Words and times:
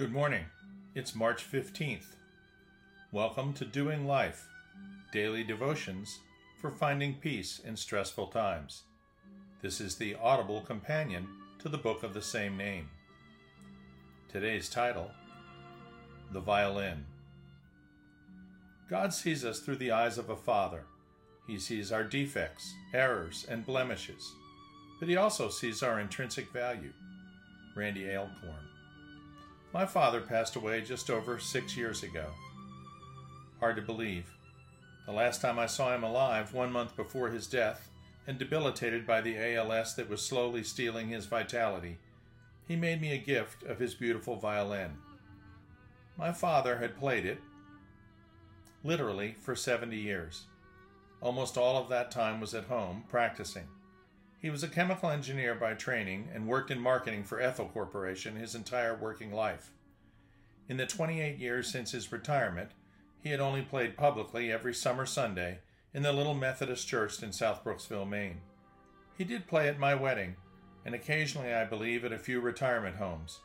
Good 0.00 0.14
morning. 0.14 0.46
It's 0.94 1.14
March 1.14 1.44
15th. 1.52 2.14
Welcome 3.12 3.52
to 3.52 3.66
Doing 3.66 4.06
Life, 4.06 4.48
daily 5.12 5.44
devotions 5.44 6.20
for 6.58 6.70
finding 6.70 7.16
peace 7.16 7.60
in 7.62 7.76
stressful 7.76 8.28
times. 8.28 8.84
This 9.60 9.78
is 9.78 9.96
the 9.96 10.14
audible 10.14 10.62
companion 10.62 11.28
to 11.58 11.68
the 11.68 11.76
book 11.76 12.02
of 12.02 12.14
the 12.14 12.22
same 12.22 12.56
name. 12.56 12.88
Today's 14.32 14.70
title 14.70 15.10
The 16.32 16.40
Violin. 16.40 17.04
God 18.88 19.12
sees 19.12 19.44
us 19.44 19.60
through 19.60 19.76
the 19.76 19.90
eyes 19.90 20.16
of 20.16 20.30
a 20.30 20.36
father. 20.36 20.84
He 21.46 21.58
sees 21.58 21.92
our 21.92 22.04
defects, 22.04 22.72
errors, 22.94 23.44
and 23.50 23.66
blemishes, 23.66 24.32
but 24.98 25.10
he 25.10 25.18
also 25.18 25.50
sees 25.50 25.82
our 25.82 26.00
intrinsic 26.00 26.50
value. 26.54 26.94
Randy 27.76 28.10
Alcorn. 28.10 28.69
My 29.72 29.86
father 29.86 30.20
passed 30.20 30.56
away 30.56 30.80
just 30.80 31.10
over 31.10 31.38
six 31.38 31.76
years 31.76 32.02
ago. 32.02 32.26
Hard 33.60 33.76
to 33.76 33.82
believe. 33.82 34.26
The 35.06 35.12
last 35.12 35.40
time 35.40 35.58
I 35.58 35.66
saw 35.66 35.94
him 35.94 36.02
alive, 36.02 36.52
one 36.52 36.72
month 36.72 36.96
before 36.96 37.28
his 37.28 37.46
death, 37.46 37.88
and 38.26 38.38
debilitated 38.38 39.06
by 39.06 39.20
the 39.20 39.36
ALS 39.36 39.94
that 39.94 40.08
was 40.08 40.22
slowly 40.22 40.64
stealing 40.64 41.08
his 41.08 41.26
vitality, 41.26 41.98
he 42.66 42.76
made 42.76 43.00
me 43.00 43.12
a 43.12 43.18
gift 43.18 43.62
of 43.62 43.78
his 43.78 43.94
beautiful 43.94 44.36
violin. 44.36 44.96
My 46.16 46.32
father 46.32 46.78
had 46.78 46.98
played 46.98 47.24
it, 47.24 47.40
literally, 48.82 49.36
for 49.40 49.54
70 49.54 49.96
years. 49.96 50.46
Almost 51.20 51.56
all 51.56 51.76
of 51.76 51.88
that 51.90 52.10
time 52.10 52.40
was 52.40 52.54
at 52.54 52.64
home, 52.64 53.04
practicing. 53.08 53.68
He 54.40 54.48
was 54.48 54.62
a 54.62 54.68
chemical 54.68 55.10
engineer 55.10 55.54
by 55.54 55.74
training 55.74 56.30
and 56.32 56.48
worked 56.48 56.70
in 56.70 56.80
marketing 56.80 57.24
for 57.24 57.40
Ethyl 57.40 57.68
Corporation 57.68 58.36
his 58.36 58.54
entire 58.54 58.96
working 58.96 59.32
life. 59.32 59.70
In 60.66 60.78
the 60.78 60.86
28 60.86 61.36
years 61.36 61.70
since 61.70 61.92
his 61.92 62.10
retirement, 62.10 62.70
he 63.22 63.28
had 63.28 63.40
only 63.40 63.60
played 63.60 63.98
publicly 63.98 64.50
every 64.50 64.72
summer 64.72 65.04
Sunday 65.04 65.58
in 65.92 66.02
the 66.02 66.12
little 66.12 66.32
Methodist 66.32 66.88
church 66.88 67.22
in 67.22 67.32
South 67.32 67.62
Brooksville, 67.62 68.08
Maine. 68.08 68.40
He 69.18 69.24
did 69.24 69.46
play 69.46 69.68
at 69.68 69.78
my 69.78 69.94
wedding, 69.94 70.36
and 70.86 70.94
occasionally, 70.94 71.52
I 71.52 71.64
believe, 71.64 72.02
at 72.06 72.12
a 72.12 72.18
few 72.18 72.40
retirement 72.40 72.96
homes. 72.96 73.40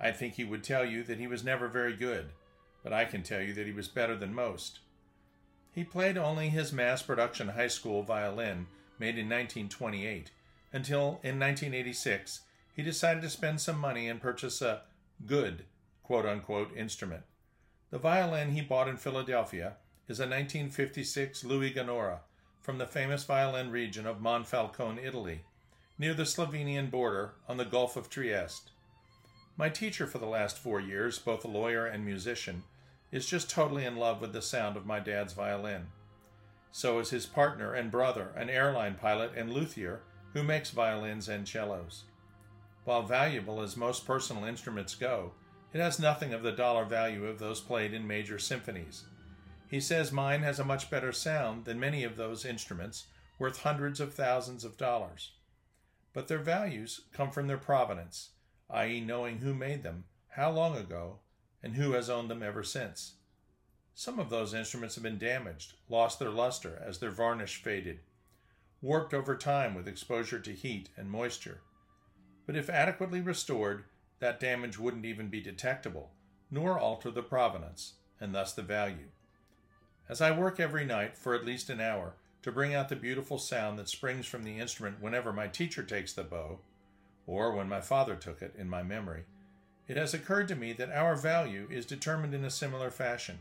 I 0.00 0.12
think 0.12 0.34
he 0.34 0.44
would 0.44 0.62
tell 0.62 0.84
you 0.84 1.02
that 1.04 1.18
he 1.18 1.26
was 1.26 1.42
never 1.42 1.66
very 1.66 1.96
good, 1.96 2.26
but 2.84 2.92
I 2.92 3.04
can 3.04 3.24
tell 3.24 3.40
you 3.40 3.52
that 3.54 3.66
he 3.66 3.72
was 3.72 3.88
better 3.88 4.14
than 4.14 4.32
most. 4.32 4.78
He 5.72 5.82
played 5.82 6.16
only 6.16 6.50
his 6.50 6.72
mass 6.72 7.02
production 7.02 7.48
high 7.48 7.66
school 7.66 8.04
violin 8.04 8.68
made 8.98 9.18
in 9.18 9.28
1928, 9.28 10.30
until 10.72 11.20
in 11.22 11.38
1986 11.38 12.40
he 12.74 12.82
decided 12.82 13.22
to 13.22 13.30
spend 13.30 13.60
some 13.60 13.78
money 13.78 14.08
and 14.08 14.20
purchase 14.20 14.60
a 14.60 14.82
good 15.26 15.64
quote 16.02 16.26
unquote 16.26 16.76
instrument. 16.76 17.22
The 17.90 17.98
violin 17.98 18.50
he 18.50 18.60
bought 18.60 18.88
in 18.88 18.96
Philadelphia 18.96 19.74
is 20.08 20.18
a 20.18 20.24
1956 20.24 21.44
Louis 21.44 21.72
Ganora 21.72 22.18
from 22.60 22.78
the 22.78 22.86
famous 22.86 23.24
violin 23.24 23.70
region 23.70 24.06
of 24.06 24.20
Monfalcone, 24.20 25.02
Italy, 25.02 25.42
near 25.98 26.14
the 26.14 26.24
Slovenian 26.24 26.90
border 26.90 27.34
on 27.48 27.56
the 27.56 27.64
Gulf 27.64 27.96
of 27.96 28.10
Trieste. 28.10 28.70
My 29.56 29.68
teacher 29.68 30.06
for 30.06 30.18
the 30.18 30.26
last 30.26 30.58
four 30.58 30.80
years, 30.80 31.18
both 31.18 31.44
a 31.44 31.48
lawyer 31.48 31.86
and 31.86 32.04
musician, 32.04 32.64
is 33.12 33.26
just 33.26 33.48
totally 33.48 33.84
in 33.84 33.96
love 33.96 34.20
with 34.20 34.32
the 34.32 34.42
sound 34.42 34.76
of 34.76 34.86
my 34.86 34.98
dad's 34.98 35.32
violin. 35.32 35.86
So 36.76 36.98
is 36.98 37.10
his 37.10 37.24
partner 37.24 37.72
and 37.72 37.88
brother, 37.88 38.32
an 38.34 38.50
airline 38.50 38.96
pilot 38.96 39.30
and 39.36 39.52
luthier 39.52 40.00
who 40.32 40.42
makes 40.42 40.72
violins 40.72 41.28
and 41.28 41.46
cellos. 41.46 42.02
While 42.84 43.04
valuable 43.04 43.60
as 43.60 43.76
most 43.76 44.04
personal 44.04 44.44
instruments 44.44 44.96
go, 44.96 45.34
it 45.72 45.78
has 45.78 46.00
nothing 46.00 46.34
of 46.34 46.42
the 46.42 46.50
dollar 46.50 46.84
value 46.84 47.26
of 47.26 47.38
those 47.38 47.60
played 47.60 47.94
in 47.94 48.08
major 48.08 48.40
symphonies. 48.40 49.04
He 49.68 49.78
says 49.78 50.10
mine 50.10 50.42
has 50.42 50.58
a 50.58 50.64
much 50.64 50.90
better 50.90 51.12
sound 51.12 51.64
than 51.64 51.78
many 51.78 52.02
of 52.02 52.16
those 52.16 52.44
instruments, 52.44 53.06
worth 53.38 53.62
hundreds 53.62 54.00
of 54.00 54.12
thousands 54.12 54.64
of 54.64 54.76
dollars. 54.76 55.30
But 56.12 56.26
their 56.26 56.38
values 56.38 57.02
come 57.12 57.30
from 57.30 57.46
their 57.46 57.56
provenance, 57.56 58.30
i.e., 58.68 59.00
knowing 59.00 59.38
who 59.38 59.54
made 59.54 59.84
them, 59.84 60.06
how 60.30 60.50
long 60.50 60.76
ago, 60.76 61.20
and 61.62 61.76
who 61.76 61.92
has 61.92 62.10
owned 62.10 62.28
them 62.28 62.42
ever 62.42 62.64
since. 62.64 63.14
Some 63.96 64.18
of 64.18 64.28
those 64.28 64.54
instruments 64.54 64.96
have 64.96 65.04
been 65.04 65.18
damaged, 65.18 65.74
lost 65.88 66.18
their 66.18 66.30
luster 66.30 66.82
as 66.84 66.98
their 66.98 67.12
varnish 67.12 67.62
faded, 67.62 68.00
warped 68.82 69.14
over 69.14 69.36
time 69.36 69.72
with 69.72 69.86
exposure 69.86 70.40
to 70.40 70.52
heat 70.52 70.88
and 70.96 71.08
moisture. 71.08 71.60
But 72.44 72.56
if 72.56 72.68
adequately 72.68 73.20
restored, 73.20 73.84
that 74.18 74.40
damage 74.40 74.78
wouldn't 74.78 75.04
even 75.04 75.28
be 75.28 75.40
detectable, 75.40 76.10
nor 76.50 76.78
alter 76.78 77.10
the 77.10 77.22
provenance, 77.22 77.94
and 78.20 78.34
thus 78.34 78.52
the 78.52 78.62
value. 78.62 79.10
As 80.08 80.20
I 80.20 80.36
work 80.36 80.58
every 80.58 80.84
night 80.84 81.16
for 81.16 81.34
at 81.34 81.44
least 81.44 81.70
an 81.70 81.80
hour 81.80 82.14
to 82.42 82.52
bring 82.52 82.74
out 82.74 82.88
the 82.88 82.96
beautiful 82.96 83.38
sound 83.38 83.78
that 83.78 83.88
springs 83.88 84.26
from 84.26 84.42
the 84.42 84.58
instrument 84.58 85.00
whenever 85.00 85.32
my 85.32 85.46
teacher 85.46 85.84
takes 85.84 86.12
the 86.12 86.24
bow, 86.24 86.58
or 87.26 87.54
when 87.54 87.68
my 87.68 87.80
father 87.80 88.16
took 88.16 88.42
it 88.42 88.54
in 88.58 88.68
my 88.68 88.82
memory, 88.82 89.24
it 89.86 89.96
has 89.96 90.12
occurred 90.14 90.48
to 90.48 90.56
me 90.56 90.72
that 90.72 90.90
our 90.90 91.14
value 91.14 91.68
is 91.70 91.86
determined 91.86 92.34
in 92.34 92.44
a 92.44 92.50
similar 92.50 92.90
fashion. 92.90 93.38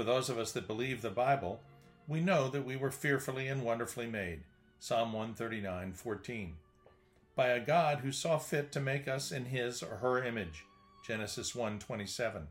For 0.00 0.04
those 0.04 0.30
of 0.30 0.38
us 0.38 0.52
that 0.52 0.66
believe 0.66 1.02
the 1.02 1.10
Bible, 1.10 1.60
we 2.08 2.22
know 2.22 2.48
that 2.48 2.64
we 2.64 2.74
were 2.74 2.90
fearfully 2.90 3.48
and 3.48 3.62
wonderfully 3.62 4.06
made. 4.06 4.44
Psalm 4.78 5.12
139:14. 5.12 6.54
By 7.36 7.48
a 7.48 7.60
God 7.60 7.98
who 7.98 8.10
saw 8.10 8.38
fit 8.38 8.72
to 8.72 8.80
make 8.80 9.06
us 9.06 9.30
in 9.30 9.44
his 9.44 9.82
or 9.82 9.96
her 9.96 10.24
image. 10.24 10.64
Genesis 11.06 11.54
1:27. 11.54 12.48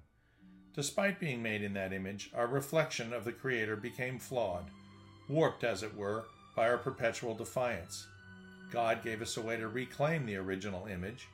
Despite 0.75 1.19
being 1.19 1.41
made 1.41 1.63
in 1.63 1.73
that 1.73 1.91
image, 1.91 2.29
our 2.35 2.45
reflection 2.45 3.13
of 3.13 3.25
the 3.25 3.33
Creator 3.33 3.77
became 3.77 4.19
flawed, 4.19 4.69
warped 5.27 5.63
as 5.63 5.81
it 5.81 5.95
were 5.95 6.25
by 6.55 6.69
our 6.69 6.77
perpetual 6.77 7.33
defiance. 7.33 8.07
God 8.69 9.01
gave 9.01 9.23
us 9.23 9.37
a 9.37 9.41
way 9.41 9.57
to 9.57 9.67
reclaim 9.67 10.27
the 10.27 10.35
original 10.35 10.85
image, 10.85 11.27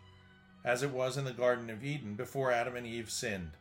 as 0.63 0.81
it 0.81 0.91
was 0.91 1.17
in 1.17 1.25
the 1.25 1.33
Garden 1.33 1.69
of 1.69 1.83
Eden 1.83 2.15
before 2.15 2.53
Adam 2.53 2.77
and 2.77 2.87
Eve 2.87 3.11
sinned. 3.11 3.51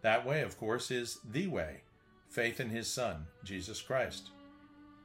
That 0.00 0.24
way, 0.24 0.40
of 0.40 0.56
course, 0.56 0.90
is 0.90 1.18
the 1.22 1.46
way 1.46 1.82
faith 2.30 2.60
in 2.60 2.70
his 2.70 2.86
Son, 2.86 3.26
Jesus 3.44 3.82
Christ. 3.82 4.30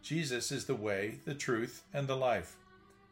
Jesus 0.03 0.51
is 0.51 0.65
the 0.65 0.75
way, 0.75 1.19
the 1.25 1.33
truth, 1.33 1.83
and 1.91 2.07
the 2.07 2.15
life, 2.15 2.55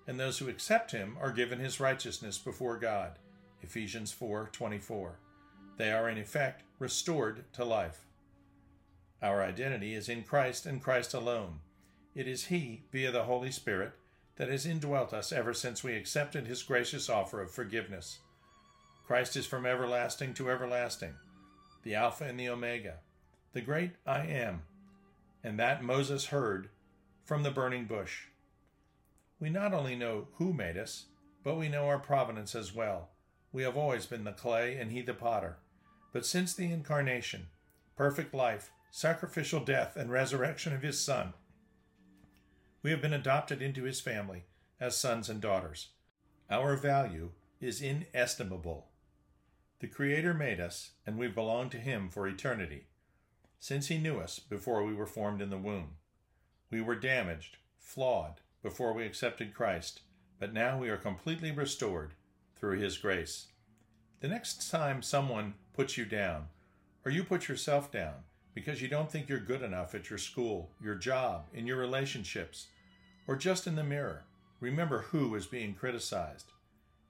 and 0.07 0.19
those 0.19 0.37
who 0.37 0.47
accept 0.47 0.91
him 0.91 1.17
are 1.19 1.31
given 1.31 1.59
his 1.59 1.79
righteousness 1.79 2.37
before 2.37 2.77
God. 2.77 3.17
Ephesians 3.63 4.11
4:24. 4.11 5.17
They 5.77 5.91
are 5.91 6.07
in 6.07 6.19
effect 6.19 6.63
restored 6.77 7.51
to 7.53 7.65
life. 7.65 8.05
Our 9.21 9.41
identity 9.41 9.95
is 9.95 10.07
in 10.07 10.23
Christ 10.23 10.67
and 10.67 10.83
Christ 10.83 11.15
alone. 11.15 11.61
It 12.13 12.27
is 12.27 12.45
he, 12.45 12.83
via 12.91 13.11
the 13.11 13.23
Holy 13.23 13.51
Spirit, 13.51 13.93
that 14.35 14.49
has 14.49 14.67
indwelt 14.67 15.13
us 15.13 15.31
ever 15.31 15.53
since 15.53 15.83
we 15.83 15.95
accepted 15.95 16.45
his 16.45 16.61
gracious 16.61 17.09
offer 17.09 17.41
of 17.41 17.49
forgiveness. 17.49 18.19
Christ 19.07 19.35
is 19.35 19.47
from 19.47 19.65
everlasting 19.65 20.35
to 20.35 20.51
everlasting, 20.51 21.15
the 21.81 21.95
Alpha 21.95 22.25
and 22.25 22.39
the 22.39 22.49
Omega, 22.49 22.99
the 23.53 23.61
great 23.61 23.91
I 24.05 24.25
am, 24.25 24.63
and 25.43 25.59
that 25.59 25.83
Moses 25.83 26.25
heard 26.25 26.69
from 27.23 27.43
the 27.43 27.51
burning 27.51 27.85
bush. 27.85 28.25
We 29.39 29.51
not 29.51 29.73
only 29.73 29.95
know 29.95 30.27
who 30.37 30.53
made 30.53 30.75
us, 30.75 31.05
but 31.43 31.57
we 31.57 31.69
know 31.69 31.85
our 31.85 31.99
provenance 31.99 32.55
as 32.55 32.73
well. 32.73 33.09
We 33.51 33.61
have 33.61 33.77
always 33.77 34.07
been 34.07 34.23
the 34.23 34.31
clay 34.31 34.75
and 34.77 34.91
he 34.91 35.01
the 35.01 35.13
potter. 35.13 35.57
But 36.11 36.25
since 36.25 36.53
the 36.53 36.71
incarnation, 36.71 37.47
perfect 37.95 38.33
life, 38.33 38.71
sacrificial 38.89 39.59
death, 39.59 39.95
and 39.95 40.11
resurrection 40.11 40.73
of 40.73 40.81
his 40.81 40.99
Son, 40.99 41.33
we 42.81 42.89
have 42.89 43.01
been 43.01 43.13
adopted 43.13 43.61
into 43.61 43.83
his 43.83 44.01
family 44.01 44.45
as 44.79 44.97
sons 44.97 45.29
and 45.29 45.39
daughters. 45.39 45.89
Our 46.49 46.75
value 46.75 47.31
is 47.61 47.81
inestimable. 47.81 48.87
The 49.79 49.87
Creator 49.87 50.33
made 50.33 50.59
us, 50.59 50.91
and 51.05 51.19
we 51.19 51.27
belong 51.27 51.69
to 51.71 51.77
him 51.77 52.09
for 52.09 52.27
eternity 52.27 52.87
since 53.59 53.87
he 53.87 53.97
knew 53.97 54.19
us 54.19 54.39
before 54.39 54.83
we 54.83 54.93
were 54.93 55.05
formed 55.05 55.41
in 55.41 55.49
the 55.49 55.57
womb. 55.57 55.95
We 56.71 56.81
were 56.81 56.95
damaged, 56.95 57.57
flawed, 57.79 58.41
before 58.61 58.93
we 58.93 59.05
accepted 59.05 59.53
Christ, 59.53 60.01
but 60.39 60.53
now 60.53 60.77
we 60.77 60.89
are 60.89 60.97
completely 60.97 61.51
restored 61.51 62.13
through 62.55 62.79
his 62.79 62.97
grace. 62.97 63.47
The 64.21 64.27
next 64.27 64.69
time 64.71 65.01
someone 65.01 65.55
puts 65.73 65.97
you 65.97 66.05
down, 66.05 66.47
or 67.05 67.11
you 67.11 67.23
put 67.23 67.47
yourself 67.47 67.91
down 67.91 68.23
because 68.53 68.81
you 68.81 68.87
don't 68.87 69.11
think 69.11 69.27
you're 69.27 69.39
good 69.39 69.61
enough 69.61 69.93
at 69.95 70.09
your 70.09 70.19
school, 70.19 70.69
your 70.81 70.95
job, 70.95 71.45
in 71.53 71.67
your 71.67 71.77
relationships, 71.77 72.67
or 73.27 73.35
just 73.35 73.67
in 73.67 73.75
the 73.75 73.83
mirror, 73.83 74.23
remember 74.59 74.99
who 75.09 75.33
is 75.35 75.45
being 75.45 75.73
criticized. 75.73 76.45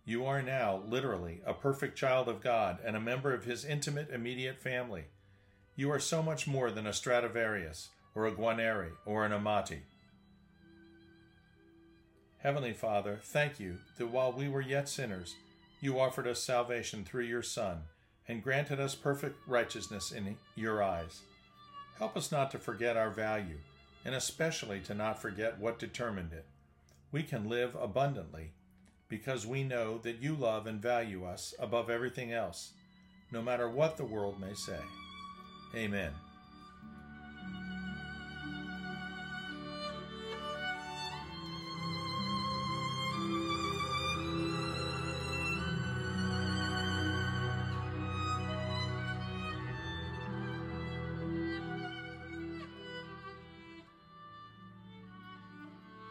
You 0.05 0.25
are 0.25 0.41
now, 0.41 0.81
literally, 0.87 1.41
a 1.45 1.53
perfect 1.53 1.97
child 1.97 2.27
of 2.27 2.41
God 2.41 2.79
and 2.83 2.95
a 2.95 3.01
member 3.01 3.33
of 3.33 3.45
his 3.45 3.63
intimate, 3.63 4.09
immediate 4.09 4.59
family. 4.59 5.05
You 5.75 5.91
are 5.91 5.99
so 5.99 6.21
much 6.21 6.45
more 6.45 6.69
than 6.69 6.85
a 6.85 6.93
Stradivarius, 6.93 7.89
or 8.13 8.27
a 8.27 8.31
Guarneri, 8.31 8.91
or 9.07 9.25
an 9.25 9.31
Amati. 9.31 9.79
Heavenly 12.37 12.73
Father, 12.73 13.19
thank 13.23 13.59
you 13.59 13.77
that 13.97 14.11
while 14.11 14.31
we 14.31 14.47
were 14.47 14.61
yet 14.61 14.87
sinners, 14.87 15.33
you 15.81 15.99
offered 15.99 16.27
us 16.27 16.43
salvation 16.43 17.03
through 17.03 17.23
your 17.23 17.41
Son, 17.41 17.79
and 18.27 18.43
granted 18.43 18.79
us 18.79 18.93
perfect 18.93 19.35
righteousness 19.47 20.11
in 20.11 20.37
your 20.55 20.83
eyes. 20.83 21.21
Help 21.97 22.15
us 22.15 22.31
not 22.31 22.51
to 22.51 22.59
forget 22.59 22.95
our 22.95 23.09
value, 23.09 23.57
and 24.05 24.13
especially 24.13 24.79
to 24.81 24.93
not 24.93 25.19
forget 25.19 25.59
what 25.59 25.79
determined 25.79 26.33
it. 26.33 26.45
We 27.11 27.23
can 27.23 27.49
live 27.49 27.75
abundantly 27.81 28.51
because 29.09 29.47
we 29.47 29.63
know 29.63 29.97
that 30.03 30.21
you 30.21 30.35
love 30.35 30.67
and 30.67 30.79
value 30.79 31.25
us 31.25 31.55
above 31.57 31.89
everything 31.89 32.31
else, 32.31 32.73
no 33.31 33.41
matter 33.41 33.67
what 33.67 33.97
the 33.97 34.05
world 34.05 34.39
may 34.39 34.53
say. 34.53 34.79
Amen. 35.75 36.11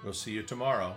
We'll 0.02 0.12
see 0.12 0.32
you 0.32 0.42
tomorrow 0.42 0.96